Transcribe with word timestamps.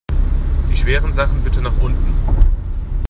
Die 0.71 0.75
schweren 0.75 1.13
Sachen 1.13 1.43
bitte 1.43 1.61
nach 1.61 1.77
unten! 1.79 2.15